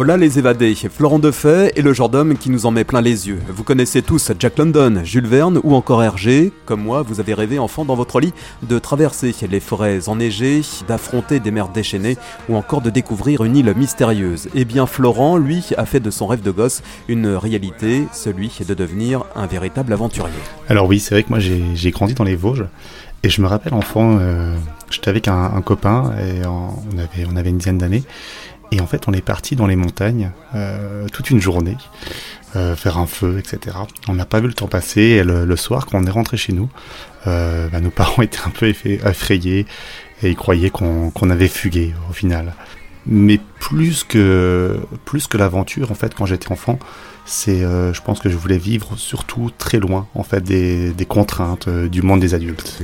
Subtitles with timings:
[0.00, 3.28] Hola les évadés, Florent Defay est le genre d'homme qui nous en met plein les
[3.28, 3.38] yeux.
[3.50, 6.52] Vous connaissez tous Jack London, Jules Verne ou encore Hergé.
[6.64, 8.32] Comme moi, vous avez rêvé enfant dans votre lit
[8.62, 12.16] de traverser les forêts enneigées, d'affronter des mers déchaînées
[12.48, 14.48] ou encore de découvrir une île mystérieuse.
[14.54, 18.72] Eh bien Florent, lui, a fait de son rêve de gosse une réalité, celui de
[18.72, 20.32] devenir un véritable aventurier.
[20.70, 22.64] Alors oui, c'est vrai que moi j'ai grandi dans les Vosges
[23.22, 24.56] et je me rappelle enfant, euh,
[24.88, 28.02] j'étais avec un, copain et on avait une dizaine d'années
[28.72, 31.76] et en fait, on est parti dans les montagnes euh, toute une journée,
[32.54, 33.76] euh, faire un feu, etc.
[34.08, 35.00] On n'a pas vu le temps passer.
[35.00, 36.68] Et le, soir, quand on est rentré chez nous,
[37.26, 39.66] euh, bah, nos parents étaient un peu effrayés
[40.22, 42.54] et ils croyaient qu'on avait fugué au final.
[43.06, 46.78] Mais plus que plus que l'aventure, en fait, quand j'étais enfant,
[47.24, 51.68] c'est, je pense que je voulais vivre surtout très loin, en fait, des, des contraintes
[51.68, 52.78] du monde des adultes.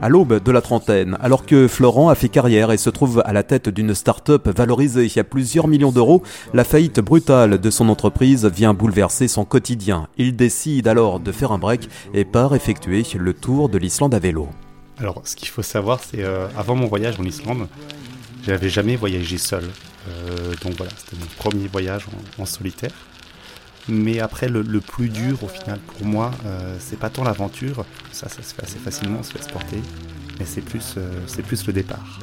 [0.00, 3.32] À l'aube de la trentaine, alors que Florent a fait carrière et se trouve à
[3.32, 6.22] la tête d'une start-up valorisée à plusieurs millions d'euros,
[6.54, 10.06] la faillite brutale de son entreprise vient bouleverser son quotidien.
[10.16, 14.20] Il décide alors de faire un break et part effectuer le tour de l'Islande à
[14.20, 14.48] vélo.
[14.98, 17.66] Alors, ce qu'il faut savoir, c'est euh, avant mon voyage en Islande,
[18.46, 19.64] j'avais jamais voyagé seul.
[20.08, 22.06] Euh, donc voilà, c'était mon premier voyage
[22.38, 22.92] en solitaire.
[23.88, 28.28] Mais après, le, plus dur au final pour moi, euh, c'est pas tant l'aventure, ça,
[28.28, 29.80] ça se fait assez facilement, on se fait porter,
[30.38, 32.18] mais c'est plus, euh, c'est plus le départ.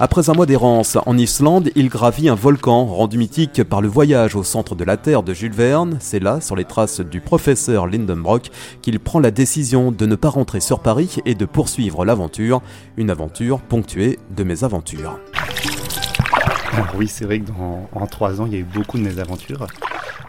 [0.00, 4.36] Après un mois d'errance en Islande, il gravit un volcan rendu mythique par le voyage
[4.36, 5.96] au centre de la Terre de Jules Verne.
[6.00, 10.28] C'est là, sur les traces du professeur Lindenbrock, qu'il prend la décision de ne pas
[10.28, 12.62] rentrer sur Paris et de poursuivre l'aventure,
[12.96, 15.18] une aventure ponctuée de mésaventures.
[16.72, 19.02] Alors oui, c'est vrai que dans, en trois ans, il y a eu beaucoup de
[19.02, 19.66] mésaventures.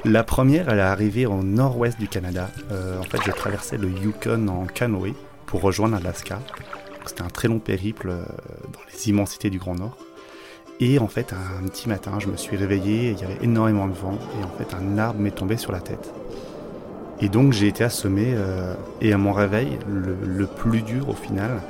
[0.05, 2.49] La première, elle est arrivée au nord-ouest du Canada.
[2.71, 5.13] Euh, en fait, j'ai traversé le Yukon en canoë
[5.45, 6.39] pour rejoindre Alaska.
[7.05, 8.23] C'était un très long périple euh,
[8.71, 9.97] dans les immensités du Grand Nord.
[10.79, 13.93] Et en fait, un petit matin, je me suis réveillé, il y avait énormément de
[13.93, 16.13] vent, et en fait, un arbre m'est tombé sur la tête.
[17.19, 21.61] Et donc, j'ai été assommé, euh, et à mon réveil, le, plus dur au final,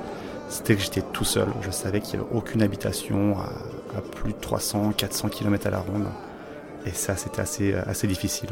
[0.49, 1.47] c'était que j'étais tout seul.
[1.61, 5.71] Je savais qu'il n'y avait aucune habitation à, à plus de 300, 400 km à
[5.71, 6.05] la ronde.
[6.85, 8.49] Et ça, c'était assez, euh, assez difficile.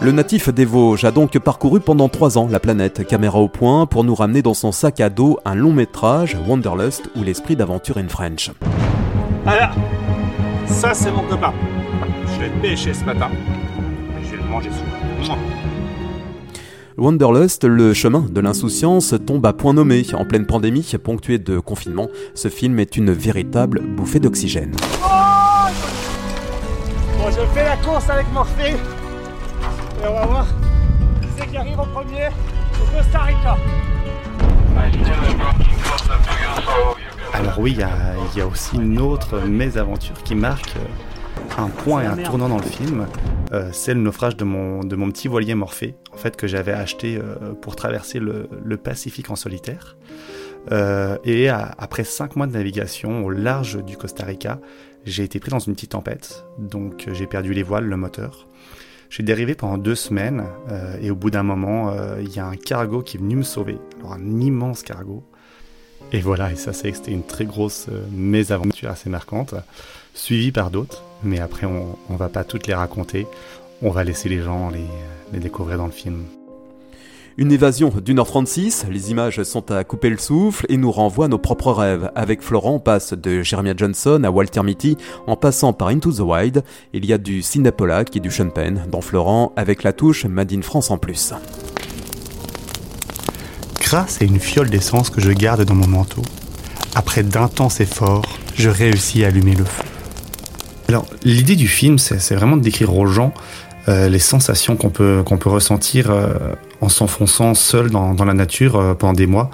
[0.00, 3.86] Le natif des Vosges a donc parcouru pendant trois ans la planète, caméra au point,
[3.86, 7.98] pour nous ramener dans son sac à dos un long métrage, Wanderlust, ou l'esprit d'aventure
[7.98, 8.50] in French.
[9.46, 9.76] Alors,
[10.66, 11.52] ça c'est mon copain.
[12.34, 13.28] Je l'ai pêché ce matin.
[14.24, 15.38] je vais le manger souvent.
[16.98, 20.04] Wanderlust, le chemin de l'insouciance, tombe à point nommé.
[20.14, 24.72] En pleine pandémie, ponctuée de confinement, ce film est une véritable bouffée d'oxygène.
[27.22, 28.72] Bon, je fais la course avec Morphée.
[28.72, 30.46] Et on va voir
[31.20, 33.56] qui c'est qui arrive en premier au Costa Rica.
[37.32, 42.06] Alors oui, il y, a aussi une autre mésaventure qui marque euh, un point et
[42.06, 43.06] un tournant dans le film.
[43.52, 46.72] Euh, c'est le naufrage de mon, de mon petit voilier Morphée, en fait, que j'avais
[46.72, 49.96] acheté euh, pour traverser le, Pacifique en solitaire.
[51.24, 54.58] et après cinq mois de navigation au large du Costa Rica,
[55.04, 58.46] j'ai été pris dans une petite tempête, donc euh, j'ai perdu les voiles, le moteur.
[59.10, 62.46] J'ai dérivé pendant deux semaines euh, et au bout d'un moment, euh, il y a
[62.46, 63.78] un cargo qui est venu me sauver.
[63.98, 65.24] Alors un immense cargo.
[66.12, 69.54] Et voilà, et ça c'était une très grosse mésaventure assez marquante,
[70.14, 73.26] suivie par d'autres, mais après on, ne va pas toutes les raconter,
[73.80, 76.24] on va laisser les gens les découvrir dans le film.
[77.38, 81.28] Une évasion d'une heure 36, les images sont à couper le souffle et nous renvoient
[81.28, 82.10] nos propres rêves.
[82.14, 86.20] Avec Florent, on passe de Jeremiah Johnson à Walter Mitty en passant par Into the
[86.20, 86.62] Wild.
[86.92, 87.72] Il y a du Sidney
[88.10, 91.32] qui est du Sean Penn dans Florent avec la touche Made in France en plus.
[93.80, 96.22] Grâce à une fiole d'essence que je garde dans mon manteau,
[96.94, 98.26] après d'intenses efforts,
[98.56, 99.84] je réussis à allumer le feu.
[100.88, 103.32] Alors, l'idée du film, c'est vraiment de décrire aux gens
[103.88, 106.34] euh, les sensations qu'on peut, qu'on peut ressentir euh,
[106.82, 109.48] en s'enfonçant seul dans, la nature euh, pendant des mois,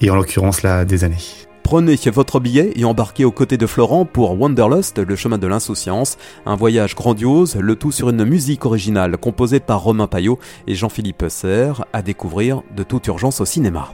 [0.00, 1.16] et en l'occurrence là des années.
[1.64, 6.16] Prenez votre billet et embarquez aux côtés de Florent pour Wanderlust, le chemin de l'insouciance,
[6.46, 11.26] un voyage grandiose, le tout sur une musique originale composée par Romain Payot et Jean-Philippe
[11.28, 13.90] Serre, à découvrir de toute urgence au cinéma.